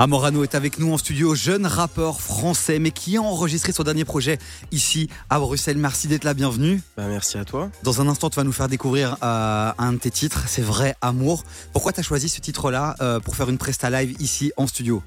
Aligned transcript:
Amorano 0.00 0.44
est 0.44 0.54
avec 0.54 0.78
nous 0.78 0.92
en 0.92 0.96
studio, 0.98 1.34
jeune 1.34 1.66
rappeur 1.66 2.20
français, 2.20 2.78
mais 2.78 2.92
qui 2.92 3.16
a 3.16 3.22
enregistré 3.22 3.72
son 3.72 3.82
dernier 3.82 4.04
projet 4.04 4.38
ici 4.70 5.08
à 5.28 5.40
Bruxelles. 5.40 5.76
Merci 5.76 6.06
d'être 6.06 6.22
là, 6.22 6.34
bienvenue. 6.34 6.80
Bah, 6.96 7.08
merci 7.08 7.36
à 7.36 7.44
toi. 7.44 7.68
Dans 7.82 8.00
un 8.00 8.06
instant, 8.06 8.30
tu 8.30 8.36
vas 8.36 8.44
nous 8.44 8.52
faire 8.52 8.68
découvrir 8.68 9.16
euh, 9.24 9.72
un 9.76 9.92
de 9.92 9.98
tes 9.98 10.12
titres, 10.12 10.44
c'est 10.46 10.62
Vrai 10.62 10.94
Amour. 11.00 11.42
Pourquoi 11.72 11.92
tu 11.92 11.98
as 11.98 12.04
choisi 12.04 12.28
ce 12.28 12.40
titre-là 12.40 12.94
euh, 13.00 13.18
pour 13.18 13.34
faire 13.34 13.48
une 13.50 13.58
presta 13.58 13.90
live 13.90 14.14
ici 14.20 14.52
en 14.56 14.68
studio? 14.68 15.02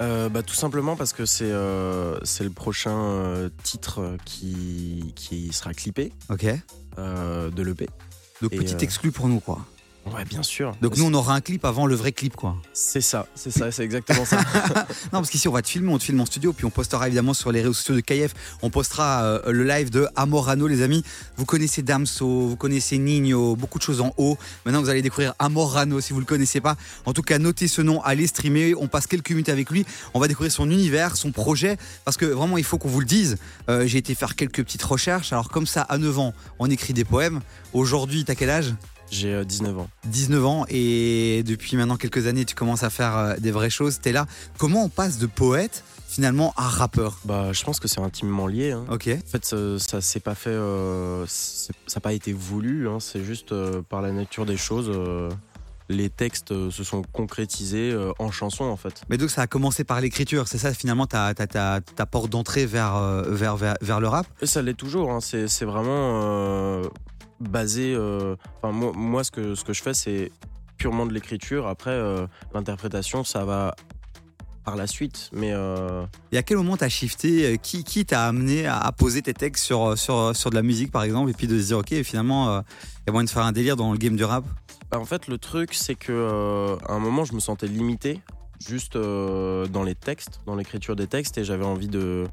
Euh, 0.00 0.28
bah, 0.28 0.42
Tout 0.42 0.54
simplement 0.54 0.96
parce 0.96 1.12
que 1.12 1.24
c'est 1.24 1.52
c'est 2.24 2.44
le 2.44 2.50
prochain 2.50 3.48
titre 3.62 4.16
qui, 4.24 5.12
qui 5.14 5.52
sera 5.52 5.72
clippé 5.74 6.12
Ok. 6.28 6.44
de 6.96 7.62
l'EP. 7.62 7.88
Donc 8.42 8.52
Et, 8.52 8.56
petit 8.56 8.84
exclu 8.84 9.12
pour 9.12 9.28
nous, 9.28 9.38
quoi. 9.38 9.64
Ouais, 10.14 10.24
bien 10.24 10.42
sûr. 10.42 10.74
Donc 10.80 10.96
nous, 10.96 11.04
on 11.04 11.14
aura 11.14 11.34
un 11.34 11.40
clip 11.40 11.64
avant 11.64 11.86
le 11.86 11.94
vrai 11.94 12.12
clip, 12.12 12.34
quoi. 12.36 12.56
C'est 12.72 13.00
ça, 13.00 13.26
c'est 13.34 13.50
ça, 13.50 13.70
c'est 13.70 13.84
exactement 13.84 14.24
ça. 14.24 14.38
Non, 15.12 15.20
parce 15.20 15.30
qu'ici, 15.30 15.48
on 15.48 15.52
va 15.52 15.62
te 15.62 15.68
filmer, 15.68 15.92
on 15.92 15.98
te 15.98 16.04
filme 16.04 16.20
en 16.20 16.26
studio, 16.26 16.52
puis 16.52 16.64
on 16.64 16.70
postera 16.70 17.06
évidemment 17.06 17.34
sur 17.34 17.52
les 17.52 17.60
réseaux 17.60 17.72
sociaux 17.72 17.94
de 17.94 18.00
KF. 18.00 18.34
On 18.62 18.70
postera 18.70 19.22
euh, 19.22 19.52
le 19.52 19.64
live 19.64 19.90
de 19.90 20.06
Amorano, 20.16 20.66
les 20.66 20.82
amis. 20.82 21.04
Vous 21.36 21.44
connaissez 21.44 21.82
Damso, 21.82 22.26
vous 22.48 22.56
connaissez 22.56 22.98
Nino, 22.98 23.56
beaucoup 23.56 23.78
de 23.78 23.82
choses 23.82 24.00
en 24.00 24.12
haut. 24.16 24.36
Maintenant, 24.64 24.80
vous 24.82 24.88
allez 24.88 25.02
découvrir 25.02 25.34
Amorano 25.38 26.00
si 26.00 26.12
vous 26.12 26.20
le 26.20 26.26
connaissez 26.26 26.60
pas. 26.60 26.76
En 27.06 27.12
tout 27.12 27.22
cas, 27.22 27.38
notez 27.38 27.68
ce 27.68 27.82
nom, 27.82 28.02
allez 28.02 28.26
streamer. 28.26 28.74
On 28.74 28.88
passe 28.88 29.06
quelques 29.06 29.30
minutes 29.30 29.48
avec 29.48 29.70
lui. 29.70 29.84
On 30.14 30.20
va 30.20 30.28
découvrir 30.28 30.52
son 30.52 30.70
univers, 30.70 31.16
son 31.16 31.32
projet, 31.32 31.76
parce 32.04 32.16
que 32.16 32.26
vraiment, 32.26 32.58
il 32.58 32.64
faut 32.64 32.78
qu'on 32.78 32.88
vous 32.88 33.00
le 33.00 33.06
dise. 33.06 33.36
Euh, 33.68 33.86
J'ai 33.86 33.98
été 33.98 34.14
faire 34.14 34.36
quelques 34.36 34.62
petites 34.64 34.82
recherches. 34.82 35.32
Alors, 35.32 35.48
comme 35.48 35.66
ça, 35.66 35.82
à 35.82 35.98
9 35.98 36.18
ans, 36.18 36.34
on 36.58 36.70
écrit 36.70 36.92
des 36.92 37.04
poèmes. 37.04 37.40
Aujourd'hui, 37.72 38.24
t'as 38.24 38.34
quel 38.34 38.50
âge? 38.50 38.74
J'ai 39.10 39.32
euh, 39.34 39.44
19 39.44 39.78
ans. 39.78 39.88
19 40.06 40.44
ans 40.46 40.64
et 40.68 41.42
depuis 41.46 41.76
maintenant 41.76 41.96
quelques 41.96 42.26
années 42.26 42.44
tu 42.44 42.54
commences 42.54 42.82
à 42.82 42.90
faire 42.90 43.16
euh, 43.16 43.36
des 43.38 43.50
vraies 43.50 43.70
choses, 43.70 44.00
t'es 44.00 44.12
là. 44.12 44.26
Comment 44.58 44.84
on 44.84 44.88
passe 44.88 45.18
de 45.18 45.26
poète 45.26 45.82
finalement 46.06 46.52
à 46.56 46.68
rappeur? 46.68 47.18
Bah, 47.24 47.52
je 47.52 47.62
pense 47.64 47.80
que 47.80 47.88
c'est 47.88 48.00
intimement 48.00 48.46
lié. 48.46 48.72
hein. 48.72 48.84
Ok. 48.90 49.08
En 49.08 49.30
fait, 49.30 49.44
ça, 49.44 49.78
ça 49.78 50.00
s'est 50.00 50.20
pas 50.20 50.34
fait, 50.34 50.50
euh, 50.50 51.24
ça 51.26 51.72
n'a 51.96 52.00
pas 52.00 52.12
été 52.12 52.32
voulu. 52.32 52.88
hein. 52.88 52.98
C'est 53.00 53.24
juste 53.24 53.52
euh, 53.52 53.82
par 53.82 54.02
la 54.02 54.12
nature 54.12 54.44
des 54.46 54.56
choses. 54.56 54.90
euh, 54.94 55.30
les 55.90 56.10
textes 56.10 56.52
euh, 56.52 56.70
se 56.70 56.84
sont 56.84 57.00
concrétisés 57.14 57.90
euh, 57.92 58.12
en 58.18 58.30
chansons 58.30 58.64
en 58.64 58.76
fait. 58.76 59.00
Mais 59.08 59.16
donc 59.16 59.30
ça 59.30 59.40
a 59.40 59.46
commencé 59.46 59.84
par 59.84 60.02
l'écriture, 60.02 60.46
c'est 60.46 60.58
ça 60.58 60.74
finalement 60.74 61.06
ta, 61.06 61.32
ta, 61.32 61.46
ta, 61.46 61.80
ta 61.80 62.04
porte 62.04 62.28
d'entrée 62.28 62.66
vers, 62.66 62.94
euh, 62.96 63.22
vers, 63.30 63.56
vers, 63.56 63.74
vers 63.80 63.98
le 63.98 64.06
rap? 64.08 64.26
Et 64.42 64.46
ça 64.46 64.60
l'est 64.60 64.74
toujours. 64.74 65.10
hein. 65.10 65.20
C'est 65.22 65.48
c'est 65.48 65.64
vraiment 65.64 66.20
euh, 66.22 66.82
basé. 67.40 67.94
euh, 67.94 68.36
Enfin, 68.62 68.72
moi, 68.72 68.92
moi, 68.94 69.24
ce 69.24 69.30
que 69.30 69.54
ce 69.54 69.64
que 69.64 69.72
je 69.72 69.82
fais, 69.82 69.94
c'est 69.94 70.30
purement 70.76 71.06
de 71.06 71.12
l'écriture. 71.12 71.66
Après, 71.66 71.90
euh, 71.90 72.26
l'interprétation, 72.54 73.24
ça 73.24 73.44
va 73.44 73.74
par 74.64 74.76
la 74.76 74.86
suite. 74.86 75.30
Mais 75.32 75.52
euh, 75.52 76.04
Et 76.30 76.36
à 76.38 76.42
quel 76.42 76.58
moment 76.58 76.76
t'as 76.76 76.88
shifté 76.90 77.46
euh, 77.46 77.56
Qui, 77.56 77.84
qui 77.84 78.04
t'a 78.04 78.26
amené 78.26 78.66
à, 78.66 78.78
à 78.78 78.92
poser 78.92 79.22
tes 79.22 79.32
textes 79.34 79.64
sur, 79.64 79.96
sur, 79.96 80.36
sur 80.36 80.50
de 80.50 80.54
la 80.54 80.62
musique 80.62 80.92
par 80.92 81.02
exemple 81.04 81.30
et 81.30 81.32
puis 81.32 81.46
de 81.46 81.58
se 81.58 81.68
dire 81.68 81.78
ok 81.78 82.02
finalement 82.02 82.58
il 82.60 83.04
y 83.06 83.08
a 83.08 83.12
moyen 83.12 83.24
de 83.24 83.30
faire 83.30 83.44
un 83.44 83.52
délire 83.52 83.76
dans 83.76 83.90
le 83.92 83.98
game 83.98 84.14
du 84.14 84.24
rap? 84.24 84.44
Bah, 84.90 84.98
en 84.98 85.04
fait, 85.04 85.26
le 85.26 85.38
truc, 85.38 85.74
c'est 85.74 85.94
que 85.94 86.12
euh, 86.12 86.76
à 86.86 86.92
un 86.92 86.98
moment, 86.98 87.24
je 87.24 87.32
me 87.34 87.40
sentais 87.40 87.66
limité 87.66 88.20
juste 88.66 88.96
euh, 88.96 89.66
dans 89.66 89.82
les 89.84 89.94
textes, 89.94 90.40
dans 90.46 90.54
l'écriture 90.56 90.96
des 90.96 91.06
textes, 91.06 91.38
et 91.38 91.44
j'avais 91.44 91.64
envie 91.64 91.88
de 91.88 92.24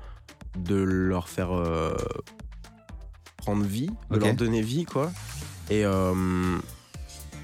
de 0.58 0.75
leur 0.75 1.28
faire 1.28 1.53
euh, 1.53 1.94
prendre 3.45 3.63
vie, 3.63 3.89
de 4.11 4.17
leur 4.17 4.33
donner 4.33 4.61
vie, 4.61 4.85
quoi. 4.85 5.11
Et 5.69 5.85
euh, 5.85 6.13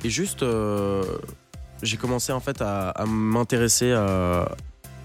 et 0.04 0.10
juste, 0.10 0.42
euh, 0.44 1.04
j'ai 1.84 1.98
commencé 1.98 2.32
en 2.32 2.40
fait 2.40 2.62
à, 2.62 2.90
à 2.90 3.06
m'intéresser 3.06 3.92
à 3.92 4.50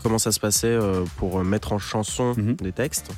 comment 0.03 0.19
ça 0.19 0.33
se 0.33 0.41
passait 0.41 0.67
euh, 0.69 1.05
pour 1.19 1.43
mettre 1.45 1.73
en 1.73 1.79
chanson 1.79 2.35
Mhm. 2.37 2.57
des 2.57 2.73
textes. 2.73 3.11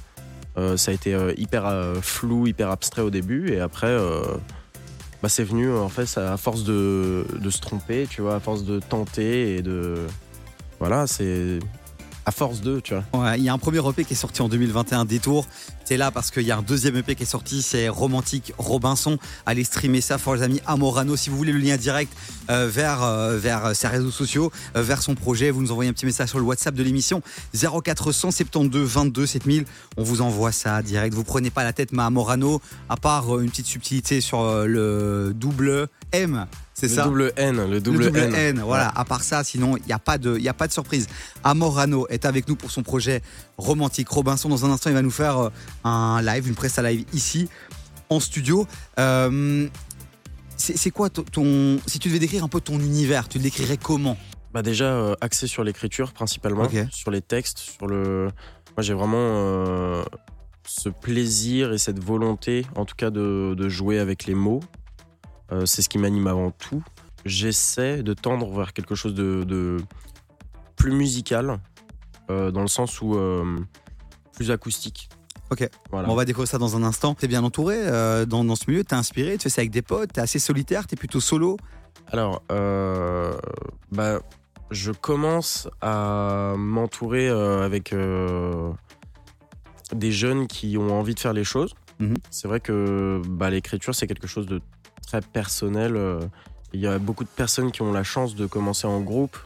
Euh, 0.56 0.76
ça 0.76 0.90
a 0.90 0.94
été 0.94 1.14
euh, 1.14 1.32
hyper 1.36 1.66
euh, 1.66 1.94
flou, 2.02 2.46
hyper 2.48 2.70
abstrait 2.70 3.02
au 3.02 3.10
début, 3.10 3.52
et 3.52 3.60
après, 3.60 3.86
euh, 3.86 4.22
bah, 5.22 5.28
c'est 5.28 5.44
venu 5.44 5.72
en 5.72 5.88
fait 5.88 6.06
ça- 6.06 6.32
à 6.32 6.36
force 6.36 6.64
de, 6.64 7.24
de 7.38 7.50
se 7.50 7.60
tromper, 7.60 8.06
tu 8.10 8.22
vois, 8.22 8.34
à 8.36 8.40
force 8.40 8.64
de 8.64 8.80
tenter 8.80 9.56
et 9.56 9.62
de. 9.62 9.94
Voilà, 10.80 11.06
c'est. 11.06 11.60
À 12.26 12.30
force 12.30 12.60
de, 12.60 12.80
tu 12.80 12.92
vois. 12.94 13.04
Ouais, 13.22 13.38
il 13.38 13.44
y 13.44 13.48
a 13.48 13.54
un 13.54 13.58
premier 13.58 13.78
EP 13.88 14.04
qui 14.04 14.12
est 14.12 14.16
sorti 14.16 14.42
en 14.42 14.48
2021, 14.50 15.04
Détour. 15.06 15.46
T'es 15.88 15.96
là 15.96 16.10
parce 16.10 16.30
qu'il 16.30 16.42
y 16.42 16.50
a 16.50 16.58
un 16.58 16.60
deuxième 16.62 16.96
EP 16.96 17.14
qui 17.14 17.22
est 17.22 17.26
sorti, 17.26 17.62
c'est 17.62 17.88
Romantique 17.88 18.52
Robinson. 18.58 19.16
Allez 19.46 19.64
streamer 19.64 20.02
ça 20.02 20.18
pour 20.18 20.34
les 20.34 20.42
amis 20.42 20.60
Amorano. 20.66 21.16
Si 21.16 21.30
vous 21.30 21.38
voulez 21.38 21.52
le 21.52 21.58
lien 21.58 21.78
direct 21.78 22.12
euh, 22.50 22.68
vers, 22.70 23.02
euh, 23.02 23.38
vers 23.38 23.74
ses 23.74 23.88
réseaux 23.88 24.10
sociaux, 24.10 24.52
euh, 24.76 24.82
vers 24.82 25.00
son 25.00 25.14
projet, 25.14 25.50
vous 25.50 25.62
nous 25.62 25.72
envoyez 25.72 25.88
un 25.88 25.94
petit 25.94 26.04
message 26.04 26.28
sur 26.28 26.38
le 26.40 26.44
WhatsApp 26.44 26.74
de 26.74 26.82
l'émission 26.82 27.22
0472 27.54 28.86
22 28.86 29.26
7000. 29.26 29.64
On 29.96 30.02
vous 30.02 30.20
envoie 30.20 30.52
ça 30.52 30.82
direct. 30.82 31.14
Vous 31.14 31.24
prenez 31.24 31.48
pas 31.48 31.64
la 31.64 31.72
tête, 31.72 31.92
ma 31.92 32.04
Amorano, 32.04 32.60
à 32.90 32.98
part 32.98 33.40
une 33.40 33.48
petite 33.48 33.66
subtilité 33.66 34.20
sur 34.20 34.42
le 34.66 35.32
double 35.34 35.88
M. 36.12 36.44
C'est 36.74 36.86
Le 36.88 36.94
ça? 36.94 37.04
double 37.04 37.32
N, 37.36 37.68
le 37.68 37.80
double, 37.80 37.98
le 37.98 38.04
double 38.06 38.18
N. 38.20 38.34
N. 38.34 38.60
voilà. 38.64 38.92
À 38.94 39.04
part 39.04 39.24
ça, 39.24 39.42
sinon, 39.42 39.76
il 39.78 39.82
n'y 39.86 39.92
a, 39.92 39.98
pas 39.98 40.16
de- 40.16 40.36
il 40.36 40.44
y 40.44 40.48
a 40.48 40.54
pas 40.54 40.68
de 40.68 40.72
surprise. 40.72 41.08
Amorano 41.42 42.06
est 42.08 42.24
avec 42.24 42.46
nous 42.46 42.54
pour 42.54 42.70
son 42.70 42.84
projet 42.84 43.20
romantique. 43.58 44.08
Robinson, 44.08 44.48
dans 44.48 44.64
un 44.64 44.70
instant, 44.70 44.90
il 44.90 44.94
va 44.94 45.02
nous 45.02 45.10
faire 45.10 45.38
euh, 45.38 45.50
un 45.84 46.22
live, 46.22 46.48
une 46.48 46.54
presse 46.54 46.78
à 46.78 46.82
live 46.82 47.04
ici, 47.12 47.48
en 48.08 48.20
studio. 48.20 48.66
Euh, 48.98 49.68
c'est 50.56 50.90
quoi 50.90 51.08
ton, 51.08 51.78
Si 51.86 51.98
tu 51.98 52.08
devais 52.08 52.18
décrire 52.18 52.42
un 52.42 52.48
peu 52.48 52.60
ton 52.60 52.80
univers, 52.80 53.28
tu 53.28 53.38
le 53.38 53.44
décrirais 53.44 53.76
comment? 53.76 54.16
Bah 54.52 54.62
déjà 54.62 54.86
euh, 54.86 55.14
axé 55.20 55.46
sur 55.46 55.62
l'écriture 55.62 56.12
principalement, 56.12 56.68
sur 56.90 57.10
les 57.10 57.20
textes, 57.20 57.58
sur 57.58 57.86
le. 57.86 58.30
Moi 58.76 58.82
j'ai 58.82 58.94
vraiment 58.94 59.16
euh, 59.18 60.02
ce 60.66 60.88
plaisir 60.88 61.72
et 61.72 61.78
cette 61.78 62.02
volonté, 62.02 62.66
en 62.74 62.84
tout 62.84 62.96
cas 62.96 63.10
de, 63.10 63.54
de 63.56 63.68
jouer 63.68 63.98
avec 63.98 64.24
les 64.24 64.34
mots. 64.34 64.60
C'est 65.64 65.80
ce 65.80 65.88
qui 65.88 65.96
m'anime 65.96 66.26
avant 66.26 66.50
tout. 66.50 66.82
J'essaie 67.24 68.02
de 68.02 68.12
tendre 68.12 68.50
vers 68.54 68.74
quelque 68.74 68.94
chose 68.94 69.14
de, 69.14 69.44
de 69.44 69.78
plus 70.76 70.92
musical, 70.92 71.58
dans 72.28 72.62
le 72.62 72.68
sens 72.68 73.00
où 73.00 73.14
euh, 73.16 73.56
plus 74.34 74.50
acoustique. 74.50 75.08
Ok. 75.50 75.68
Voilà. 75.90 76.06
Bon, 76.06 76.12
On 76.12 76.16
va 76.16 76.24
découvrir 76.24 76.48
ça 76.48 76.58
dans 76.58 76.76
un 76.76 76.82
instant. 76.82 77.14
T'es 77.14 77.26
bien 77.28 77.42
entouré 77.42 77.76
euh, 77.78 78.26
dans, 78.26 78.44
dans 78.44 78.54
ce 78.56 78.64
milieu, 78.68 78.84
t'es 78.84 78.94
inspiré, 78.94 79.38
tu 79.38 79.44
fais 79.44 79.48
ça 79.48 79.60
avec 79.62 79.70
des 79.70 79.82
potes, 79.82 80.12
t'es 80.12 80.20
assez 80.20 80.38
solitaire, 80.38 80.86
t'es 80.86 80.96
plutôt 80.96 81.20
solo. 81.20 81.56
Alors, 82.08 82.42
euh, 82.52 83.32
bah, 83.90 84.20
je 84.70 84.92
commence 84.92 85.68
à 85.80 86.54
m'entourer 86.58 87.28
euh, 87.28 87.64
avec 87.64 87.92
euh, 87.92 88.70
des 89.94 90.12
jeunes 90.12 90.46
qui 90.46 90.76
ont 90.76 90.98
envie 90.98 91.14
de 91.14 91.20
faire 91.20 91.32
les 91.32 91.44
choses. 91.44 91.74
Mhm. 91.98 92.16
C'est 92.30 92.46
vrai 92.48 92.60
que 92.60 93.20
bah, 93.26 93.50
l'écriture, 93.50 93.94
c'est 93.94 94.06
quelque 94.06 94.26
chose 94.26 94.46
de 94.46 94.60
très 95.06 95.20
personnel. 95.22 95.96
euh, 95.96 96.20
Il 96.74 96.80
y 96.80 96.86
a 96.86 96.98
beaucoup 96.98 97.24
de 97.24 97.28
personnes 97.30 97.72
qui 97.72 97.80
ont 97.82 97.92
la 97.92 98.04
chance 98.04 98.34
de 98.34 98.46
commencer 98.46 98.86
en 98.86 99.00
groupe. 99.00 99.36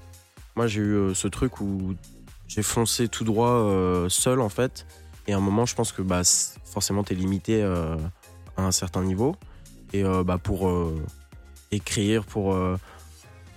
Moi, 0.56 0.66
j'ai 0.66 0.80
eu 0.80 0.94
euh, 0.94 1.14
ce 1.14 1.28
truc 1.28 1.60
où 1.60 1.94
j'ai 2.54 2.62
foncé 2.62 3.08
tout 3.08 3.24
droit 3.24 3.48
euh, 3.48 4.08
seul, 4.10 4.40
en 4.40 4.50
fait. 4.50 4.86
Et 5.26 5.32
à 5.32 5.38
un 5.38 5.40
moment, 5.40 5.64
je 5.64 5.74
pense 5.74 5.90
que 5.90 6.02
bah, 6.02 6.20
forcément, 6.64 7.02
tu 7.02 7.14
es 7.14 7.16
limité 7.16 7.62
euh, 7.62 7.96
à 8.58 8.62
un 8.64 8.72
certain 8.72 9.02
niveau. 9.02 9.36
Et 9.94 10.04
euh, 10.04 10.22
bah, 10.22 10.36
pour 10.36 10.70
écrire, 11.70 12.24
pour 12.26 12.54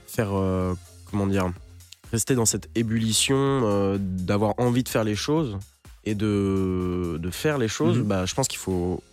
faire, 0.07 0.29
comment 1.11 1.27
dire, 1.27 1.51
rester 2.13 2.35
dans 2.35 2.45
cette 2.45 2.69
ébullition, 2.75 3.97
d'avoir 3.99 4.53
envie 4.57 4.83
de 4.83 4.89
faire 4.89 5.03
les 5.03 5.15
choses 5.15 5.57
et 6.05 6.15
de, 6.15 7.17
de 7.19 7.29
faire 7.31 7.57
les 7.57 7.67
choses, 7.67 7.97
Mhm. 7.97 8.03
bah, 8.03 8.25
je 8.25 8.33
pense 8.33 8.47
qu'il 8.47 8.59
faut 8.59 9.03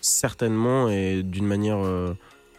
certainement 0.00 0.88
et 0.88 1.22
d'une 1.22 1.46
manière 1.46 1.78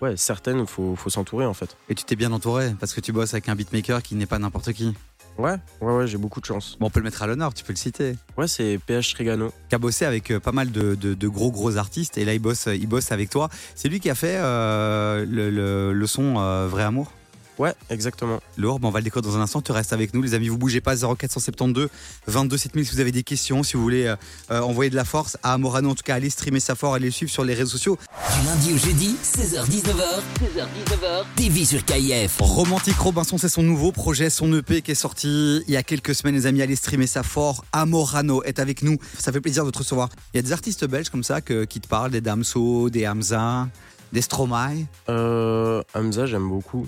ouais, 0.02 0.16
certaine, 0.16 0.60
il 0.60 0.68
faut, 0.68 0.96
faut 0.96 1.10
s'entourer 1.10 1.46
en 1.46 1.54
fait. 1.54 1.76
Et 1.90 1.96
tu 1.96 2.04
t'es 2.06 2.16
bien 2.16 2.32
entouré 2.32 2.74
parce 2.80 2.94
que 2.94 3.02
tu 3.02 3.12
bosses 3.12 3.34
avec 3.34 3.50
un 3.50 3.56
beatmaker 3.56 4.02
qui 4.02 4.16
n'est 4.16 4.26
pas 4.26 4.40
n'importe 4.40 4.72
qui. 4.74 4.94
Ouais, 5.38 5.56
ouais, 5.82 5.94
ouais, 5.94 6.08
j'ai 6.08 6.18
beaucoup 6.18 6.40
de 6.40 6.46
chance. 6.46 6.78
Bon, 6.80 6.88
on 6.88 6.90
peut 6.90 7.00
le 7.00 7.06
mettre 7.06 7.24
à 7.24 7.28
l'honneur, 7.28 7.54
tu 7.54 7.64
peux 7.64 7.74
le 7.74 7.78
citer. 7.78 8.16
Ouais, 8.38 8.48
c'est 8.48 8.80
PH 8.86 9.14
Trigano. 9.16 9.52
qui 9.70 9.76
a 9.76 9.80
bossé 9.80 10.06
avec 10.06 10.30
euh, 10.32 10.40
pas 10.40 10.52
mal 10.52 10.72
de, 10.72 10.94
de- 10.96 11.14
de 11.16 11.28
gros 11.28 11.52
gros 11.52 11.78
artistes 11.78 12.18
et 12.18 12.26
là 12.26 12.34
il 12.34 12.40
bosse, 12.40 12.68
il 12.72 12.88
bosse 12.88 13.12
avec 13.12 13.30
toi. 13.32 13.50
C'est 13.76 13.90
lui 13.90 14.00
qui 14.00 14.10
a 14.12 14.16
fait 14.16 14.36
euh, 14.38 15.26
le, 15.28 15.50
le- 15.50 15.94
le 15.94 16.08
son 16.08 16.36
euh, 16.38 16.68
Vrai 16.68 16.84
Amour? 16.84 17.12
Ouais, 17.60 17.74
exactement. 17.90 18.40
Le 18.58 18.68
Orbe, 18.68 18.84
on 18.86 18.90
va 18.90 19.00
le 19.00 19.04
découvrir 19.04 19.32
dans 19.32 19.38
un 19.38 19.42
instant. 19.42 19.62
Tu 19.62 19.72
restes 19.72 19.94
avec 19.94 20.14
nous, 20.14 20.22
les 20.22 20.34
amis. 20.34 20.48
Vous 20.48 20.58
bougez 20.58 20.82
pas. 20.82 20.96
0472 20.96 21.90
22 22.28 22.58
7000 22.58 22.86
si 22.88 22.94
vous 22.96 23.00
avez 23.00 23.12
des 23.12 23.24
questions, 23.24 23.62
si 23.64 23.78
vous 23.78 23.84
voulez 23.84 24.06
euh, 24.08 24.16
euh, 24.52 24.62
envoyer 24.62 24.90
de 24.90 24.96
la 24.96 25.06
force 25.06 25.38
à 25.44 25.54
Amorano. 25.54 25.92
En 25.92 25.96
tout 25.96 26.04
cas, 26.04 26.16
allez 26.16 26.30
streamer 26.30 26.60
sa 26.60 26.76
fort, 26.76 26.96
allez 26.96 27.06
le 27.06 27.12
suivre 27.12 27.32
sur 27.32 27.44
les 27.44 27.54
réseaux 27.54 27.72
sociaux. 27.72 27.98
Du 28.40 28.48
lundi 28.48 28.74
au 28.74 28.78
jeudi, 28.78 29.16
16h-19h, 29.24 30.22
16h-19h, 30.42 31.26
TV 31.36 31.66
sur 31.66 31.84
KIF. 31.86 32.38
Romantique 32.40 32.98
Robinson, 32.98 33.38
c'est 33.38 33.50
son 33.50 33.64
nouveau 33.64 33.92
projet, 33.92 34.30
son 34.30 34.52
EP 34.58 34.82
qui 34.82 34.92
est 34.92 34.96
sorti 34.96 35.62
il 35.68 35.74
y 35.74 35.78
a 35.78 35.84
quelques 35.84 36.16
semaines, 36.16 36.36
les 36.36 36.46
amis. 36.46 36.62
Allez 36.62 36.76
streamer 36.76 37.08
ça 37.08 37.24
fort. 37.24 37.64
Amorano 37.72 38.44
est 38.44 38.60
avec 38.60 38.82
nous. 38.82 38.98
Ça 39.20 39.32
fait 39.32 39.42
plaisir 39.42 39.66
de 39.66 39.72
te 39.72 39.78
recevoir. 39.80 40.10
Il 40.34 40.38
y 40.38 40.40
a 40.40 40.42
des 40.42 40.52
artistes 40.54 40.86
belges 40.86 41.10
comme 41.10 41.24
ça 41.24 41.42
que- 41.42 41.66
qui 41.66 41.80
te 41.80 41.88
parlent, 41.88 42.12
des 42.12 42.22
Damso, 42.22 42.90
des 42.90 43.08
Hamza, 43.08 43.68
des 44.12 44.22
Stromae. 44.22 44.86
Euh, 45.10 45.82
Hamza, 45.94 46.26
j'aime 46.26 46.48
beaucoup. 46.50 46.88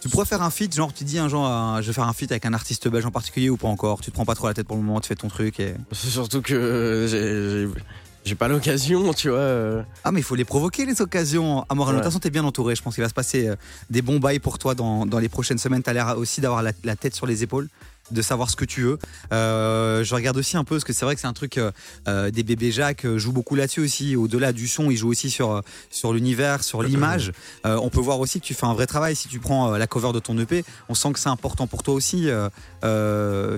Tu 0.00 0.08
pourrais 0.10 0.26
faire 0.26 0.42
un 0.42 0.50
feat, 0.50 0.74
genre 0.74 0.92
tu 0.92 1.04
dis 1.04 1.18
un 1.18 1.28
genre, 1.28 1.48
euh, 1.76 1.82
je 1.82 1.86
vais 1.88 1.92
faire 1.92 2.06
un 2.06 2.12
feat 2.12 2.30
avec 2.30 2.44
un 2.46 2.52
artiste 2.52 2.86
belge 2.88 3.06
en 3.06 3.10
particulier 3.10 3.50
ou 3.50 3.56
pas 3.56 3.68
encore? 3.68 4.00
Tu 4.00 4.10
te 4.10 4.14
prends 4.14 4.24
pas 4.24 4.34
trop 4.34 4.46
la 4.46 4.54
tête 4.54 4.66
pour 4.66 4.76
le 4.76 4.82
moment, 4.82 5.00
tu 5.00 5.08
fais 5.08 5.16
ton 5.16 5.28
truc 5.28 5.58
et. 5.58 5.74
C'est 5.92 6.08
surtout 6.10 6.42
que 6.42 7.06
j'ai- 7.10 7.66
j'ai- 7.66 7.82
j'ai 8.24 8.34
pas 8.34 8.46
l'occasion, 8.48 9.12
tu 9.14 9.30
vois. 9.30 9.38
euh. 9.38 9.82
Ah 10.04 10.12
mais 10.12 10.20
il 10.20 10.22
faut 10.22 10.34
les 10.34 10.44
provoquer 10.44 10.84
les 10.84 11.00
occasions. 11.00 11.64
Amorano, 11.68 11.94
de 11.94 11.98
Ouais. 11.98 12.02
toute 12.02 12.10
façon 12.12 12.18
t'es 12.20 12.30
bien 12.30 12.44
entouré. 12.44 12.76
Je 12.76 12.82
pense 12.82 12.94
qu'il 12.94 13.02
va 13.02 13.08
se 13.08 13.14
passer 13.14 13.48
euh, 13.48 13.56
des 13.90 14.02
bons 14.02 14.18
bails 14.20 14.38
pour 14.38 14.58
toi 14.58 14.74
dans, 14.74 15.06
dans 15.06 15.18
les 15.18 15.28
prochaines 15.28 15.58
semaines. 15.58 15.82
T'as 15.82 15.92
l'air 15.92 16.16
aussi 16.18 16.40
d'avoir 16.40 16.62
la, 16.62 16.72
la 16.84 16.94
tête 16.96 17.14
sur 17.14 17.26
les 17.26 17.42
épaules, 17.42 17.68
de 18.10 18.22
savoir 18.22 18.50
ce 18.50 18.56
que 18.56 18.64
tu 18.64 18.82
veux. 18.82 18.98
Euh, 19.32 20.04
je 20.04 20.14
regarde 20.14 20.36
aussi 20.36 20.56
un 20.56 20.64
peu 20.64 20.76
parce 20.76 20.84
que 20.84 20.92
c'est 20.92 21.04
vrai 21.04 21.14
que 21.14 21.20
c'est 21.20 21.26
un 21.26 21.32
truc. 21.32 21.58
euh, 21.58 21.70
euh, 22.08 22.30
des 22.30 22.42
bébés 22.42 22.70
Jacques 22.72 23.06
jouent 23.16 23.32
beaucoup 23.32 23.54
là-dessus 23.56 23.80
aussi. 23.80 24.16
Au-delà 24.16 24.52
du 24.52 24.68
son, 24.68 24.90
ils 24.90 24.96
jouent 24.96 25.08
aussi 25.10 25.30
sur 25.30 25.62
sur 25.90 26.12
l'univers, 26.12 26.62
sur 26.62 26.82
l'image. 26.82 27.32
Euh, 27.64 27.76
on 27.82 27.88
peut 27.90 28.00
voir 28.00 28.20
aussi 28.20 28.40
que 28.40 28.44
tu 28.46 28.54
fais 28.54 28.66
un 28.66 28.74
vrai 28.74 28.86
travail. 28.86 29.16
Si 29.16 29.28
tu 29.28 29.38
prends 29.40 29.70
la 29.76 29.86
cover 29.86 30.12
de 30.12 30.18
ton 30.20 30.38
EP, 30.38 30.64
on 30.88 30.94
sent 30.94 31.12
que 31.12 31.18
c'est 31.18 31.28
important 31.28 31.66
pour 31.66 31.82
toi 31.82 31.94
aussi. 31.94 32.28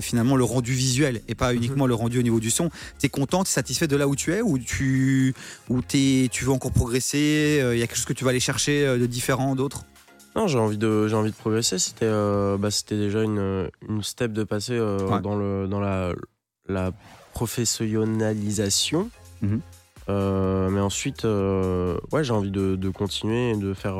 finalement 0.01 0.35
le 0.35 0.43
rendu 0.43 0.73
visuel 0.73 1.21
et 1.27 1.35
pas 1.35 1.53
uniquement 1.53 1.87
le 1.87 1.93
rendu 1.93 2.19
au 2.19 2.21
niveau 2.21 2.39
du 2.39 2.51
son. 2.51 2.69
T'es 2.99 3.09
content, 3.09 3.43
t'es 3.43 3.51
satisfait 3.51 3.87
de 3.87 3.95
là 3.95 4.07
où 4.07 4.15
tu 4.15 4.33
es 4.33 4.41
ou 4.41 4.57
tu 4.57 5.33
ou 5.69 5.81
t'es- 5.81 6.29
tu 6.31 6.45
veux 6.45 6.51
encore 6.51 6.71
progresser 6.71 7.59
Il 7.73 7.79
y 7.79 7.83
a 7.83 7.87
quelque 7.87 7.95
chose 7.97 8.05
que 8.05 8.13
tu 8.13 8.23
vas 8.23 8.31
aller 8.31 8.39
chercher 8.39 8.97
de 8.97 9.05
différent 9.05 9.55
d'autres 9.55 9.83
Non, 10.35 10.47
j'ai 10.47 10.59
envie 10.59 10.77
de, 10.77 11.07
j'ai 11.07 11.15
envie 11.15 11.31
de 11.31 11.35
progresser. 11.35 11.79
C'était, 11.79 12.05
euh, 12.05 12.57
bah, 12.57 12.71
c'était 12.71 12.97
déjà 12.97 13.23
une, 13.23 13.69
une 13.87 14.03
step 14.03 14.31
de 14.31 14.43
passer 14.43 14.73
euh, 14.73 14.99
Ouais. 15.07 15.21
dans 15.21 15.35
le, 15.35 15.67
dans 15.67 15.79
la, 15.79 16.13
la 16.67 16.91
professionnalisation. 17.33 19.09
Mhm. 19.41 19.61
Euh, 20.09 20.69
mais 20.69 20.79
ensuite, 20.79 21.23
ouais, 21.23 22.23
j'ai 22.23 22.33
envie 22.33 22.51
de, 22.51 22.75
de 22.75 22.89
continuer 22.89 23.51
et 23.51 23.55
de 23.55 23.73
faire 23.73 23.97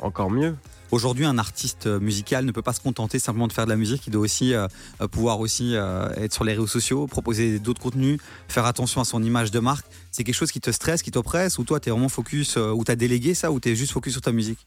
encore 0.00 0.30
mieux. 0.30 0.56
Aujourd'hui, 0.90 1.24
un 1.24 1.38
artiste 1.38 1.86
musical 1.86 2.44
ne 2.44 2.52
peut 2.52 2.62
pas 2.62 2.72
se 2.72 2.80
contenter 2.80 3.18
simplement 3.18 3.48
de 3.48 3.52
faire 3.52 3.64
de 3.64 3.70
la 3.70 3.76
musique. 3.76 4.06
Il 4.06 4.10
doit 4.10 4.22
aussi 4.22 4.54
euh, 4.54 4.66
pouvoir 5.10 5.40
aussi 5.40 5.74
euh, 5.74 6.08
être 6.16 6.32
sur 6.32 6.44
les 6.44 6.52
réseaux 6.52 6.66
sociaux, 6.66 7.06
proposer 7.06 7.58
d'autres 7.58 7.80
contenus, 7.80 8.20
faire 8.48 8.64
attention 8.66 9.00
à 9.00 9.04
son 9.04 9.22
image 9.22 9.50
de 9.50 9.58
marque. 9.60 9.86
C'est 10.12 10.22
quelque 10.24 10.34
chose 10.36 10.52
qui 10.52 10.60
te 10.60 10.70
stresse, 10.70 11.02
qui 11.02 11.10
t'oppresse, 11.10 11.58
ou 11.58 11.64
toi, 11.64 11.80
t'es 11.80 11.90
vraiment 11.90 12.08
focus, 12.08 12.56
euh, 12.56 12.70
ou 12.70 12.84
t'as 12.84 12.94
délégué 12.96 13.34
ça, 13.34 13.50
ou 13.50 13.58
t'es 13.60 13.74
juste 13.74 13.92
focus 13.92 14.12
sur 14.12 14.22
ta 14.22 14.30
musique? 14.32 14.58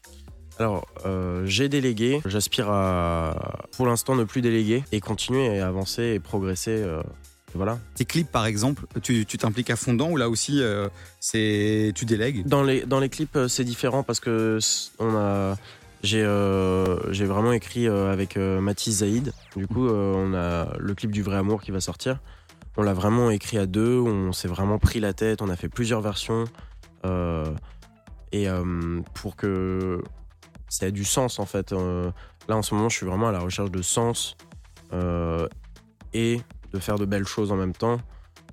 Alors, 0.58 0.86
euh, 1.06 1.42
j'ai 1.46 1.68
délégué. 1.68 2.20
J'aspire 2.26 2.68
à, 2.70 3.66
pour 3.76 3.86
l'instant, 3.86 4.16
ne 4.16 4.24
plus 4.24 4.40
déléguer 4.40 4.82
et 4.92 5.00
continuer 5.00 5.60
à 5.60 5.68
avancer 5.68 6.02
et 6.14 6.20
progresser. 6.20 6.72
euh, 6.82 7.02
voilà. 7.54 7.78
Tes 7.94 8.04
clips, 8.04 8.30
par 8.30 8.44
exemple, 8.46 8.84
tu 9.02 9.24
tu 9.24 9.38
t'impliques 9.38 9.70
à 9.70 9.76
fond 9.76 9.92
dedans, 9.92 10.10
ou 10.10 10.16
là 10.16 10.28
aussi, 10.28 10.60
euh, 10.60 10.88
c'est 11.20 11.92
tu 11.94 12.04
délègues? 12.04 12.46
Dans 12.46 12.62
les, 12.62 12.82
dans 12.84 13.00
les 13.00 13.08
clips, 13.08 13.36
euh, 13.36 13.48
c'est 13.48 13.64
différent 13.64 14.02
parce 14.02 14.20
que 14.20 14.58
c- 14.60 14.90
on 14.98 15.14
a, 15.16 15.56
j'ai, 16.02 16.22
euh, 16.22 17.10
j'ai 17.12 17.24
vraiment 17.24 17.52
écrit 17.52 17.86
euh, 17.88 18.12
avec 18.12 18.36
euh, 18.36 18.60
Mathis 18.60 18.98
Zaïd. 18.98 19.32
Du 19.56 19.66
coup, 19.66 19.86
euh, 19.88 20.12
on 20.14 20.34
a 20.34 20.76
le 20.78 20.94
clip 20.94 21.10
du 21.10 21.22
vrai 21.22 21.36
amour 21.36 21.62
qui 21.62 21.70
va 21.70 21.80
sortir. 21.80 22.18
On 22.76 22.82
l'a 22.82 22.92
vraiment 22.94 23.30
écrit 23.30 23.58
à 23.58 23.66
deux. 23.66 23.98
On 23.98 24.32
s'est 24.32 24.46
vraiment 24.48 24.78
pris 24.78 25.00
la 25.00 25.12
tête. 25.12 25.40
On 25.40 25.48
a 25.48 25.56
fait 25.56 25.68
plusieurs 25.70 26.00
versions. 26.00 26.44
euh, 27.06 27.46
et 28.30 28.46
euh, 28.48 29.00
pour 29.14 29.36
que 29.36 30.02
ça 30.68 30.90
du 30.90 31.04
sens, 31.04 31.38
en 31.38 31.46
fait. 31.46 31.72
euh, 31.72 32.10
là, 32.48 32.56
en 32.56 32.62
ce 32.62 32.74
moment, 32.74 32.88
je 32.88 32.96
suis 32.96 33.06
vraiment 33.06 33.28
à 33.28 33.32
la 33.32 33.40
recherche 33.40 33.70
de 33.70 33.82
sens 33.82 34.36
euh, 34.92 35.48
et 36.12 36.40
de 36.72 36.78
faire 36.78 36.96
de 36.96 37.04
belles 37.04 37.26
choses 37.26 37.52
en 37.52 37.56
même 37.56 37.72
temps. 37.72 37.98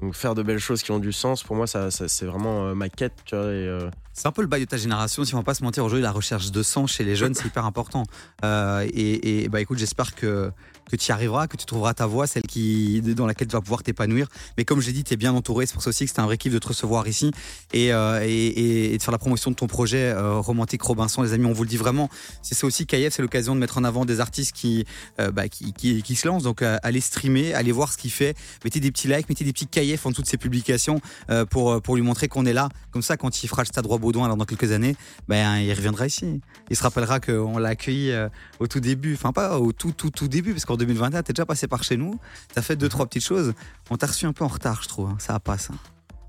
Donc, 0.01 0.13
faire 0.13 0.35
de 0.35 0.43
belles 0.43 0.59
choses 0.59 0.83
qui 0.83 0.91
ont 0.91 0.99
du 0.99 1.13
sens, 1.13 1.43
pour 1.43 1.55
moi, 1.55 1.67
ça, 1.67 1.89
c'est 1.89 2.25
vraiment 2.25 2.67
euh, 2.67 2.73
ma 2.73 2.89
quête, 2.89 3.13
euh, 3.33 3.89
C'est 4.13 4.27
un 4.27 4.31
peu 4.31 4.41
le 4.41 4.47
bail 4.47 4.61
de 4.61 4.65
ta 4.65 4.77
génération, 4.77 5.23
si 5.23 5.33
on 5.33 5.37
va 5.37 5.43
pas 5.43 5.53
se 5.53 5.63
mentir. 5.63 5.85
Aujourd'hui, 5.85 6.03
la 6.03 6.11
recherche 6.11 6.51
de 6.51 6.63
sens 6.63 6.91
chez 6.91 7.05
les 7.05 7.15
jeunes, 7.15 7.33
c'est 7.33 7.45
hyper 7.45 7.65
important. 7.65 8.03
Euh, 8.43 8.85
et, 8.93 9.47
bah 9.49 9.61
écoute, 9.61 9.77
j'espère 9.77 10.15
que 10.15 10.51
que 10.91 10.95
tu 10.95 11.09
y 11.09 11.11
arriveras, 11.11 11.47
que 11.47 11.57
tu 11.57 11.65
trouveras 11.65 11.95
ta 11.95 12.05
voie, 12.05 12.27
celle 12.27 12.43
qui 12.43 13.01
dans 13.01 13.25
laquelle 13.25 13.47
tu 13.47 13.53
vas 13.53 13.61
pouvoir 13.61 13.81
t'épanouir. 13.81 14.27
Mais 14.55 14.65
comme 14.65 14.81
je 14.81 14.85
l'ai 14.85 14.93
dit, 14.93 15.03
tu 15.03 15.15
es 15.15 15.17
bien 15.17 15.33
entouré. 15.33 15.65
C'est 15.65 15.73
pour 15.73 15.81
ça 15.81 15.89
aussi 15.89 16.03
que 16.03 16.09
c'était 16.09 16.21
un 16.21 16.27
vrai 16.27 16.37
kiff 16.37 16.53
de 16.53 16.59
te 16.59 16.67
recevoir 16.67 17.07
ici 17.07 17.31
et, 17.73 17.87
et, 17.87 18.95
de 18.95 19.01
faire 19.01 19.11
la 19.11 19.17
promotion 19.17 19.49
de 19.49 19.55
ton 19.55 19.65
projet 19.65 20.13
romantique 20.13 20.83
Robinson. 20.83 21.23
Les 21.23 21.33
amis, 21.33 21.47
on 21.47 21.53
vous 21.53 21.63
le 21.63 21.69
dit 21.69 21.77
vraiment. 21.77 22.07
C'est 22.43 22.53
ça 22.53 22.67
aussi, 22.67 22.85
KF, 22.85 23.13
c'est 23.13 23.23
l'occasion 23.23 23.55
de 23.55 23.59
mettre 23.59 23.79
en 23.79 23.83
avant 23.83 24.05
des 24.05 24.19
artistes 24.19 24.51
qui 24.51 24.85
bah, 25.17 25.49
qui, 25.49 25.73
qui, 25.73 26.15
se 26.15 26.27
lancent. 26.27 26.43
Donc 26.43 26.61
allez 26.61 27.01
streamer, 27.01 27.55
allez 27.55 27.71
voir 27.71 27.91
ce 27.91 27.97
qu'il 27.97 28.11
fait. 28.11 28.37
Mettez 28.63 28.79
des 28.79 28.91
petits 28.91 29.07
likes, 29.07 29.27
mettez 29.27 29.43
des 29.43 29.53
petits 29.53 29.65
KF 29.65 29.84
en 30.05 30.09
dessous 30.09 30.21
de 30.21 30.27
ses 30.27 30.37
publications 30.37 30.99
euh, 31.29 31.45
pour 31.45 31.81
pour 31.81 31.95
lui 31.95 32.01
montrer 32.01 32.27
qu'on 32.27 32.45
est 32.45 32.53
là. 32.53 32.69
Comme 32.91 33.01
ça, 33.01 33.17
quand 33.17 33.43
il 33.43 33.47
fera 33.47 33.61
le 33.61 33.67
Stade 33.67 33.85
Roi 33.85 33.97
Baudouin 33.97 34.25
alors 34.25 34.37
dans 34.37 34.45
quelques 34.45 34.71
années, 34.71 34.95
ben 35.27 35.57
il 35.57 35.73
reviendra 35.73 36.07
ici. 36.07 36.41
Il 36.69 36.75
se 36.75 36.83
rappellera 36.83 37.19
qu'on 37.19 37.57
l'a 37.57 37.69
accueilli 37.69 38.11
euh, 38.11 38.27
au 38.59 38.67
tout 38.67 38.79
début, 38.79 39.13
enfin 39.15 39.31
pas 39.31 39.59
au 39.59 39.71
tout 39.71 39.91
tout 39.91 40.09
tout 40.09 40.27
début, 40.27 40.51
parce 40.53 40.65
qu'en 40.65 40.77
2021, 40.77 41.23
t'es 41.23 41.33
déjà 41.33 41.45
passé 41.45 41.67
par 41.67 41.83
chez 41.83 41.97
nous, 41.97 42.19
t'as 42.53 42.61
fait 42.61 42.75
deux 42.75 42.89
trois 42.89 43.05
petites 43.05 43.25
choses. 43.25 43.53
On 43.89 43.97
t'a 43.97 44.07
reçu 44.07 44.25
un 44.25 44.33
peu 44.33 44.43
en 44.43 44.47
retard, 44.49 44.81
je 44.83 44.87
trouve. 44.87 45.09
hein. 45.09 45.17
Ça 45.19 45.39
passe. 45.39 45.69
hein. 45.71 45.77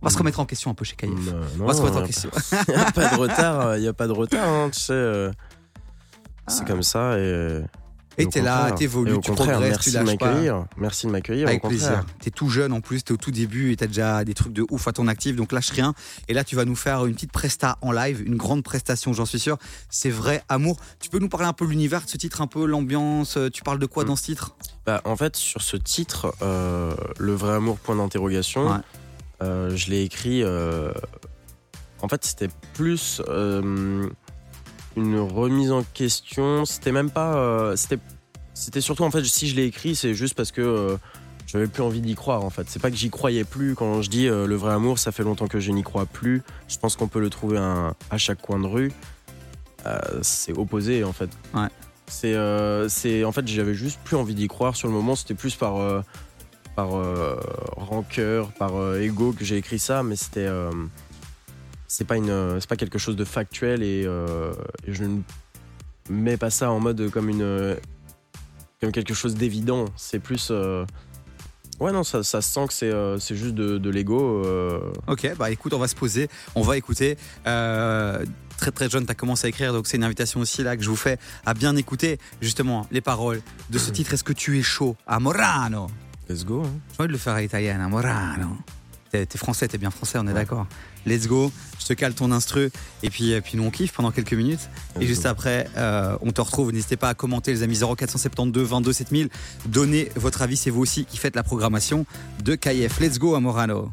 On 0.03 0.07
va 0.07 0.11
se 0.13 0.19
remettre 0.19 0.41
en 0.41 0.45
question 0.45 0.71
un 0.71 0.75
peu 0.75 0.85
chez 0.85 0.95
euh, 1.03 1.09
On 1.59 1.65
va 1.67 1.73
se 1.75 1.81
remettre 1.81 1.99
en 1.99 2.05
question. 2.07 2.31
Il 2.69 2.75
n'y 2.75 2.81
a 2.81 2.93
pas 2.93 3.09
de 3.09 3.17
retard, 3.17 3.77
il 3.77 3.81
n'y 3.81 3.89
a 3.89 3.93
pas 3.95 4.07
de 4.07 4.13
retard, 4.13 4.47
hein, 4.49 4.69
tu 4.73 4.79
sais. 4.79 4.93
euh, 4.93 5.33
C'est 6.47 6.63
Ah. 6.63 6.65
comme 6.67 6.83
ça 6.83 7.19
et. 7.19 7.63
Et 8.19 8.27
t'es 8.27 8.41
là, 8.41 8.73
t'évolues, 8.73 9.21
tu 9.21 9.29
contraire, 9.31 9.51
progresses, 9.59 9.71
merci 9.71 9.91
tu 9.91 9.97
de 9.99 10.03
lâches 10.03 10.17
pas. 10.19 10.27
m'accueillir. 10.31 10.65
Merci 10.79 11.07
de 11.07 11.13
m'accueillir. 11.13 11.49
Avec 11.49 11.65
au 11.65 11.69
plaisir. 11.69 12.05
T'es 12.21 12.31
tout 12.31 12.49
jeune 12.49 12.73
en 12.73 12.81
plus, 12.81 13.05
t'es 13.05 13.13
au 13.13 13.19
tout 13.19 13.31
début 13.31 13.73
et 13.73 13.77
t'as 13.77 13.87
déjà 13.89 14.25
des 14.25 14.33
trucs 14.33 14.55
de 14.55 14.65
ouf 14.71 14.89
à 14.89 14.93
ton 14.93 15.07
actif, 15.07 15.37
donc 15.37 15.53
lâche 15.53 15.71
rien. 15.71 15.93
Et 16.29 16.33
là, 16.35 16.43
tu 16.43 16.57
vas 16.57 16.65
nous 16.65 16.77
faire 16.77 17.05
une 17.07 17.15
petite 17.15 17.33
presta 17.33 17.77
en 17.83 17.93
live, 17.93 18.23
une 18.27 18.37
grande 18.37 18.63
prestation, 18.65 19.13
j'en 19.13 19.27
suis 19.27 19.39
sûr. 19.39 19.59
C'est 19.91 20.09
vrai 20.11 20.43
amour. 20.49 20.79
Tu 20.99 21.11
peux 21.11 21.19
nous 21.19 21.29
parler 21.29 21.47
un 21.47 21.53
peu 21.53 21.67
de 21.67 21.71
l'univers 21.71 22.05
de 22.05 22.09
ce 22.09 22.17
titre, 22.17 22.41
un 22.41 22.47
peu 22.47 22.65
l'ambiance. 22.65 23.37
euh, 23.37 23.51
Tu 23.51 23.63
parles 23.63 23.79
de 23.79 23.87
quoi 23.87 24.05
Mm. 24.05 24.07
dans 24.09 24.17
ce 24.17 24.23
titre? 24.23 24.57
Bah, 24.87 25.03
en 25.05 25.17
fait, 25.17 25.37
sur 25.37 25.61
ce 25.61 25.77
titre, 25.77 26.33
euh, 26.43 26.95
Le 27.19 27.35
vrai 27.35 27.55
amour, 27.57 27.77
point 27.79 27.97
d'interrogation, 27.97 28.69
Ouais. 28.69 28.79
euh, 29.43 29.77
je 29.77 29.91
l'ai 29.91 30.03
écrit. 30.03 30.43
euh, 30.43 30.91
en 32.01 32.09
fait, 32.09 32.25
c'était 32.25 32.49
plus 32.75 33.21
une 34.97 35.19
remise 35.19 35.71
en 35.73 35.83
question. 35.83 36.65
C'était 36.65 36.93
même 36.93 37.11
pas. 37.11 37.37
euh, 37.37 37.77
c'était, 37.77 37.99
c'était 38.55 38.81
surtout, 38.81 39.05
en 39.05 39.11
fait, 39.11 39.25
si 39.25 39.49
je 39.49 39.57
l'ai 39.57 39.65
écrit, 39.65 39.95
c'est 39.95 40.15
juste 40.15 40.35
parce 40.35 40.53
que. 40.53 40.61
euh, 40.63 40.97
j'avais 41.47 41.69
plus 41.69 41.85
envie 41.85 42.01
d'y 42.01 42.17
croire 42.17 42.43
en 42.43 42.51
fait. 42.51 42.65
C'est 42.69 42.83
pas 42.83 42.91
que 42.91 42.97
j'y 42.97 43.09
croyais 43.09 43.45
plus. 43.45 43.77
Quand 43.77 44.03
je 44.03 44.11
dis 44.11 44.27
euh, 44.27 44.49
le 44.49 44.57
vrai 44.57 44.73
amour, 44.73 44.99
ça 44.99 45.13
fait 45.13 45.23
longtemps 45.23 45.47
que 45.47 45.61
je 45.61 45.71
n'y 45.71 45.85
crois 45.85 46.05
plus. 46.05 46.43
Je 46.67 46.77
pense 46.77 46.97
qu'on 46.97 47.07
peut 47.07 47.21
le 47.21 47.31
trouver 47.31 47.57
un- 47.57 47.95
à 48.11 48.19
chaque 48.19 48.43
coin 48.43 48.59
de 48.59 48.67
rue. 48.67 48.91
C'est 50.23 50.53
opposé 50.59 51.05
en 51.05 51.13
fait. 51.13 51.31
Ouais. 51.55 51.69
C'est, 52.09 52.35
c'est, 52.89 53.25
en 53.25 53.31
fait, 53.31 53.47
j'avais 53.47 53.75
juste 53.75 54.01
plus 54.03 54.17
envie 54.17 54.35
d'y 54.35 54.49
croire 54.49 54.75
sur 54.75 54.89
le 54.89 54.95
moment. 54.95 55.15
C'était 55.15 55.35
plus 55.35 55.55
par, 55.55 55.77
par 56.75 56.89
rancœur, 57.77 58.51
par 58.53 58.97
ego 58.97 59.33
que 59.33 59.45
j'ai 59.45 59.57
écrit 59.57 59.79
ça, 59.79 60.03
mais 60.03 60.17
c'était, 60.17 60.49
c'est 61.97 62.05
pas 62.05 62.17
une, 62.17 62.29
euh, 62.31 62.61
c'est 62.61 62.69
pas 62.69 62.77
quelque 62.77 62.99
chose 62.99 63.17
de 63.17 63.25
factuel 63.25 63.83
et, 63.83 64.05
euh, 64.07 64.53
et 64.87 64.93
je 64.93 65.05
ne 65.05 65.21
mets 66.11 66.37
pas 66.37 66.51
ça 66.51 66.71
en 66.71 66.79
mode 66.79 67.11
comme 67.11 67.29
une, 67.31 67.77
comme 68.81 68.93
quelque 68.93 69.15
chose 69.15 69.35
d'évident. 69.35 69.87
C'est 69.97 70.19
plus, 70.19 70.49
euh, 70.51 70.85
ouais 71.81 71.93
non, 71.93 72.05
ça, 72.05 72.23
ça 72.23 72.43
se 72.43 72.53
sent 72.53 72.67
que 72.67 72.75
c'est, 72.75 72.91
euh, 72.93 73.19
c'est 73.19 73.35
juste 73.35 73.55
de, 73.55 73.79
de 73.79 73.91
l'ego. 73.91 74.45
euh, 74.45 74.93
Ok, 75.07 75.33
bah 75.39 75.51
écoute, 75.51 75.73
on 75.73 75.79
va 75.79 75.89
se 75.89 75.95
poser, 75.97 76.29
on 76.55 76.61
va 76.63 76.77
écouter. 76.77 77.17
Euh, 77.47 78.25
très 78.59 78.71
très 78.73 78.91
jeune, 78.91 79.07
tu 79.07 79.11
as 79.13 79.15
commencé 79.15 79.47
à 79.47 79.49
écrire, 79.49 79.73
donc 79.73 79.87
c'est 79.87 79.97
une 79.97 80.05
invitation 80.05 80.41
aussi 80.41 80.63
là 80.63 80.77
que 80.77 80.83
je 80.83 80.91
vous 80.91 80.97
fais 80.97 81.19
à 81.47 81.55
bien 81.55 81.75
écouter 81.77 82.19
justement 82.43 82.87
les 82.91 83.01
paroles 83.01 83.41
de 83.71 83.79
ce 83.79 83.91
titre. 83.97 84.13
Est-ce 84.13 84.25
que 84.25 84.35
tu 84.35 84.59
es 84.59 84.63
chaud? 84.63 84.97
Amorano 85.07 85.87
Let's 86.29 86.45
go. 86.45 86.63
hein. 86.65 86.71
J'ai 86.93 87.01
envie 87.01 87.09
de 87.09 87.13
le 87.13 87.19
faire 87.19 87.35
à 87.35 87.41
l'italien, 87.41 87.81
Amorano. 87.81 88.49
T'es 88.59 88.76
t'es 89.25 89.39
français, 89.39 89.69
t'es 89.69 89.79
bien 89.79 89.91
français, 89.91 90.19
on 90.21 90.27
est 90.27 90.35
d'accord. 90.35 90.67
Let's 91.07 91.29
go, 91.29 91.53
je 91.79 91.87
te 91.87 91.93
cale 91.93 92.15
ton 92.15 92.33
instru 92.33 92.71
et 93.03 93.11
puis, 93.11 93.31
et 93.33 93.41
puis 93.41 93.57
nous 93.57 93.65
on 93.65 93.71
kiffe 93.71 93.93
pendant 93.93 94.11
quelques 94.11 94.35
minutes. 94.35 94.69
Et 95.01 95.07
juste 95.07 95.25
après, 95.25 95.69
euh, 95.77 96.17
on 96.21 96.33
te 96.33 96.41
retrouve. 96.41 96.73
N'hésitez 96.73 96.97
pas 96.97 97.09
à 97.11 97.15
commenter 97.15 97.53
les 97.53 97.63
amis 97.63 97.79
0472 97.79 98.69
22 98.69 98.93
7000. 98.93 99.29
Donnez 99.67 100.11
votre 100.17 100.43
avis, 100.43 100.57
c'est 100.57 100.71
vous 100.71 100.83
aussi 100.83 101.05
qui 101.05 101.17
faites 101.17 101.37
la 101.37 101.43
programmation 101.45 102.05
de 102.43 102.57
KF. 102.57 103.01
Let's 103.01 103.19
go 103.19 103.35
Amorano. 103.37 103.93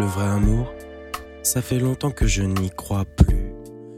Le 0.00 0.06
vrai 0.06 0.24
amour, 0.24 0.72
ça 1.42 1.60
fait 1.60 1.78
longtemps 1.78 2.10
que 2.10 2.26
je 2.26 2.42
n'y 2.42 2.70
crois 2.70 3.04
plus. 3.04 3.52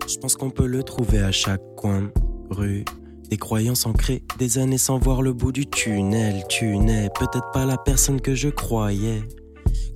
Je 0.09 0.17
pense 0.17 0.35
qu'on 0.35 0.51
peut 0.51 0.67
le 0.67 0.83
trouver 0.83 1.21
à 1.21 1.31
chaque 1.31 1.63
coin 1.77 2.11
rue. 2.51 2.85
Des 3.31 3.37
croyances 3.37 3.87
ancrées, 3.87 4.25
des 4.37 4.59
années 4.59 4.79
sans 4.79 4.99
voir 4.99 5.23
le 5.23 5.33
bout 5.33 5.53
du 5.53 5.65
tunnel. 5.65 6.43
Tu 6.49 6.77
n'es 6.77 7.09
peut-être 7.17 7.53
pas 7.53 7.67
la 7.67 7.77
personne 7.77 8.21
que 8.21 8.35
je 8.35 8.49
croyais. 8.49 9.23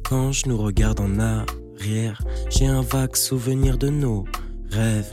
Quand 0.04 0.30
je 0.30 0.48
nous 0.48 0.56
regarde 0.56 1.00
en 1.00 1.18
arrière. 1.18 2.22
J'ai 2.50 2.66
un 2.66 2.82
vague 2.82 3.16
souvenir 3.16 3.76
de 3.76 3.88
nos 3.88 4.26
rêves. 4.70 5.12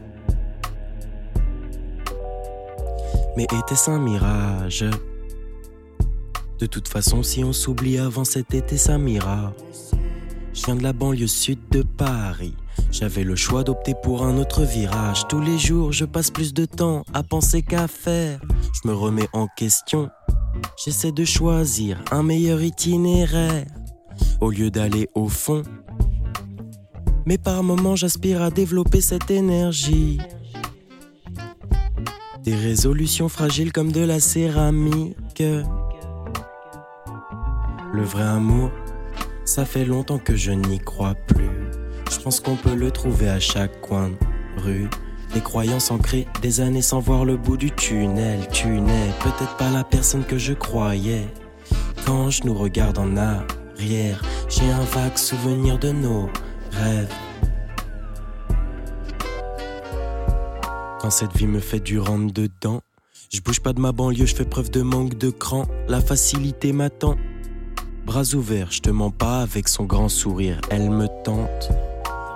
Mais 3.35 3.45
était-ce 3.45 3.89
un 3.89 3.97
mirage? 3.97 4.85
De 6.59 6.67
toute 6.67 6.87
façon, 6.87 7.23
si 7.23 7.43
on 7.43 7.51
s'oublie 7.51 7.97
avant 7.97 8.25
cet 8.25 8.53
été, 8.53 8.77
ça 8.77 8.99
m'ira. 8.99 9.55
Je 10.53 10.65
viens 10.65 10.75
de 10.75 10.83
la 10.83 10.93
banlieue 10.93 11.27
sud 11.27 11.57
de 11.71 11.81
Paris. 11.81 12.55
J'avais 12.91 13.23
le 13.23 13.35
choix 13.35 13.63
d'opter 13.63 13.95
pour 14.03 14.23
un 14.23 14.37
autre 14.37 14.63
virage. 14.63 15.27
Tous 15.27 15.41
les 15.41 15.57
jours, 15.57 15.91
je 15.91 16.05
passe 16.05 16.29
plus 16.29 16.53
de 16.53 16.65
temps 16.65 17.03
à 17.13 17.23
penser 17.23 17.63
qu'à 17.63 17.87
faire. 17.87 18.39
Je 18.83 18.87
me 18.87 18.93
remets 18.93 19.27
en 19.33 19.47
question. 19.47 20.09
J'essaie 20.83 21.11
de 21.11 21.25
choisir 21.25 21.99
un 22.11 22.21
meilleur 22.21 22.61
itinéraire 22.61 23.65
au 24.41 24.51
lieu 24.51 24.69
d'aller 24.69 25.09
au 25.15 25.27
fond. 25.27 25.63
Mais 27.25 27.39
par 27.39 27.63
moments, 27.63 27.95
j'aspire 27.95 28.43
à 28.43 28.51
développer 28.51 29.01
cette 29.01 29.31
énergie. 29.31 30.19
Des 32.43 32.55
résolutions 32.55 33.29
fragiles 33.29 33.71
comme 33.71 33.91
de 33.91 34.01
la 34.01 34.19
céramique. 34.19 35.41
Le 37.93 38.03
vrai 38.03 38.23
amour, 38.23 38.69
ça 39.45 39.65
fait 39.65 39.85
longtemps 39.85 40.19
que 40.19 40.35
je 40.35 40.51
n'y 40.51 40.79
crois 40.79 41.15
plus. 41.15 41.49
Je 42.11 42.19
pense 42.19 42.39
qu'on 42.39 42.55
peut 42.55 42.75
le 42.75 42.91
trouver 42.91 43.29
à 43.29 43.39
chaque 43.39 43.81
coin 43.81 44.09
de 44.09 44.61
rue. 44.61 44.89
Des 45.33 45.41
croyances 45.41 45.89
ancrées, 45.91 46.27
des 46.41 46.61
années 46.61 46.81
sans 46.81 46.99
voir 46.99 47.25
le 47.25 47.37
bout 47.37 47.57
du 47.57 47.71
tunnel. 47.71 48.47
Tu 48.51 48.67
n'es 48.67 49.09
peut-être 49.21 49.57
pas 49.57 49.71
la 49.71 49.83
personne 49.83 50.23
que 50.23 50.37
je 50.37 50.53
croyais. 50.53 51.27
Quand 52.05 52.29
je 52.29 52.43
nous 52.43 52.53
regarde 52.53 52.99
en 52.99 53.17
arrière, 53.17 54.21
j'ai 54.47 54.69
un 54.69 54.83
vague 54.83 55.17
souvenir 55.17 55.79
de 55.79 55.91
nos 55.91 56.29
rêves. 56.71 57.13
Quand 60.99 61.09
cette 61.09 61.35
vie 61.35 61.47
me 61.47 61.59
fait 61.59 61.79
du 61.79 61.99
rentre 61.99 62.33
dedans, 62.33 62.81
je 63.33 63.41
bouge 63.41 63.59
pas 63.59 63.73
de 63.73 63.79
ma 63.79 63.91
banlieue, 63.91 64.27
je 64.27 64.35
fais 64.35 64.45
preuve 64.45 64.69
de 64.69 64.83
manque 64.83 65.17
de 65.17 65.31
cran. 65.31 65.65
La 65.87 65.99
facilité 65.99 66.71
m'attend. 66.71 67.17
Bras 68.05 68.33
ouverts, 68.33 68.71
je 68.71 68.81
te 68.81 68.89
mens 68.89 69.11
pas 69.11 69.41
avec 69.41 69.67
son 69.67 69.85
grand 69.85 70.09
sourire, 70.09 70.59
elle 70.69 70.89
me 70.89 71.07
tente. 71.23 71.71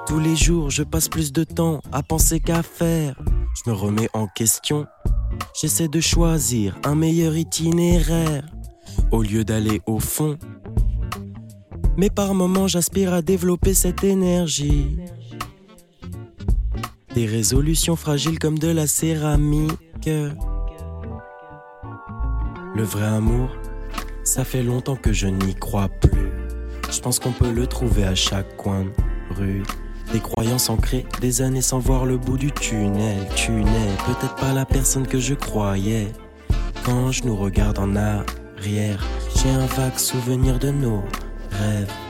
Tous 0.08 0.20
les 0.20 0.36
jours, 0.36 0.70
je 0.70 0.84
passe 0.84 1.10
plus 1.10 1.34
de 1.34 1.44
temps 1.44 1.82
à 1.92 2.02
penser 2.02 2.40
qu'à 2.40 2.64
faire. 2.64 3.20
Je 3.54 3.70
me 3.70 3.76
remets 3.76 4.10
en 4.14 4.28
question. 4.28 4.86
J'essaie 5.60 5.90
de 5.90 6.00
choisir 6.00 6.78
un 6.86 6.96
meilleur 6.96 7.36
itinéraire 7.36 8.46
au 9.12 9.22
lieu 9.22 9.44
d'aller 9.44 9.82
au 9.86 10.00
fond. 10.00 10.38
Mais 11.98 12.10
par 12.10 12.34
moments, 12.34 12.68
j'aspire 12.68 13.14
à 13.14 13.22
développer 13.22 13.74
cette 13.74 14.04
énergie. 14.04 14.98
Des 17.14 17.26
résolutions 17.26 17.96
fragiles 17.96 18.40
comme 18.40 18.60
de 18.60 18.70
la 18.70 18.88
céramique. 18.88 20.10
Le 22.76 22.84
vrai 22.84 23.06
amour, 23.06 23.50
ça 24.28 24.44
fait 24.44 24.62
longtemps 24.62 24.98
que 24.98 25.14
je 25.14 25.28
n'y 25.28 25.56
crois 25.56 25.88
plus. 25.88 26.32
Je 26.92 27.00
pense 27.00 27.18
qu'on 27.18 27.32
peut 27.32 27.50
le 27.50 27.66
trouver 27.66 28.04
à 28.04 28.14
chaque 28.14 28.58
coin 28.58 28.84
de 28.84 28.92
rue. 29.34 29.64
Des 30.12 30.20
croyances 30.20 30.70
ancrées, 30.70 31.06
des 31.22 31.42
années 31.42 31.62
sans 31.62 31.80
voir 31.80 32.06
le 32.06 32.18
bout 32.18 32.38
du 32.38 32.52
tunnel. 32.52 33.26
Tu 33.38 33.52
n'es 33.52 33.96
peut-être 34.06 34.36
pas 34.36 34.52
la 34.52 34.66
personne 34.66 35.08
que 35.08 35.18
je 35.18 35.34
croyais. 35.34 36.08
Quand 36.84 37.12
je 37.12 37.24
nous 37.24 37.38
regarde 37.38 37.80
en 37.80 37.96
arrière, 37.96 39.06
j'ai 39.36 39.50
un 39.50 39.66
vague 39.66 39.98
souvenir 39.98 40.60
de 40.60 40.72
nos 40.72 41.04
rêves. 41.52 42.07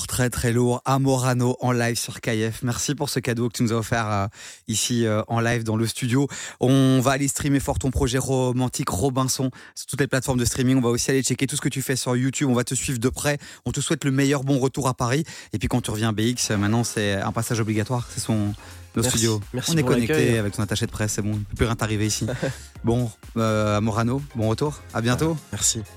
Lourd, 0.00 0.06
très 0.06 0.30
très 0.30 0.50
lourd. 0.50 0.80
Amorano 0.86 1.58
en 1.60 1.72
live 1.72 1.98
sur 1.98 2.22
KF. 2.22 2.62
Merci 2.62 2.94
pour 2.94 3.10
ce 3.10 3.20
cadeau 3.20 3.50
que 3.50 3.58
tu 3.58 3.62
nous 3.62 3.72
as 3.74 3.76
offert 3.76 4.10
euh, 4.10 4.26
ici 4.66 5.04
euh, 5.04 5.20
en 5.28 5.40
live 5.40 5.62
dans 5.62 5.76
le 5.76 5.86
studio. 5.86 6.26
On 6.58 7.00
va 7.02 7.10
aller 7.10 7.28
streamer 7.28 7.60
fort 7.60 7.78
ton 7.78 7.90
projet 7.90 8.16
romantique 8.16 8.88
Robinson 8.88 9.50
sur 9.74 9.86
toutes 9.86 10.00
les 10.00 10.06
plateformes 10.06 10.38
de 10.38 10.46
streaming. 10.46 10.78
On 10.78 10.80
va 10.80 10.88
aussi 10.88 11.10
aller 11.10 11.22
checker 11.22 11.46
tout 11.46 11.54
ce 11.54 11.60
que 11.60 11.68
tu 11.68 11.82
fais 11.82 11.96
sur 11.96 12.16
YouTube. 12.16 12.48
On 12.48 12.54
va 12.54 12.64
te 12.64 12.74
suivre 12.74 12.98
de 12.98 13.08
près. 13.10 13.36
On 13.66 13.72
te 13.72 13.80
souhaite 13.82 14.04
le 14.04 14.10
meilleur 14.10 14.42
bon 14.42 14.58
retour 14.58 14.88
à 14.88 14.94
Paris. 14.94 15.24
Et 15.52 15.58
puis 15.58 15.68
quand 15.68 15.82
tu 15.82 15.90
reviens 15.90 16.14
BX, 16.14 16.56
maintenant 16.56 16.82
c'est 16.82 17.20
un 17.20 17.32
passage 17.32 17.60
obligatoire. 17.60 18.08
C'est 18.10 18.20
son 18.20 18.54
nos 18.96 19.02
Merci. 19.02 19.18
studios. 19.18 19.40
Merci 19.52 19.72
on 19.74 19.76
est 19.76 19.82
connecté 19.82 20.38
avec 20.38 20.54
ton 20.54 20.62
attaché 20.62 20.86
de 20.86 20.90
presse. 20.90 21.12
C'est 21.12 21.22
bon, 21.22 21.32
peut 21.32 21.56
plus 21.56 21.66
rien 21.66 21.76
t'arriver 21.76 22.06
ici. 22.06 22.26
bon, 22.84 23.10
euh, 23.36 23.76
Amorano, 23.76 24.22
bon 24.34 24.48
retour. 24.48 24.80
À 24.94 25.02
bientôt. 25.02 25.36
Merci. 25.52 25.82